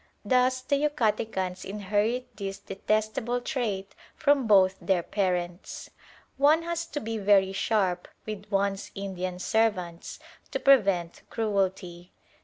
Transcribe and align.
Thus 0.25 0.61
the 0.61 0.77
Yucatecans 0.77 1.63
inherit 1.63 2.35
this 2.35 2.57
detestable 2.57 3.39
trait 3.39 3.93
from 4.15 4.47
both 4.47 4.75
their 4.81 5.03
parents. 5.03 5.91
One 6.37 6.63
has 6.63 6.87
to 6.87 6.99
be 6.99 7.19
very 7.19 7.51
sharp 7.53 8.07
with 8.25 8.47
one's 8.49 8.89
Indian 8.95 9.37
servants 9.37 10.17
to 10.49 10.59
prevent 10.59 11.21
cruelty. 11.29 12.13